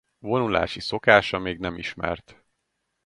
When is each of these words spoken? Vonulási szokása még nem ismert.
Vonulási 0.19 0.79
szokása 0.79 1.39
még 1.39 1.59
nem 1.59 1.75
ismert. 1.77 2.43